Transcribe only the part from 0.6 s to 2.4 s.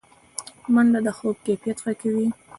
منډه د خوب کیفیت ښه کوي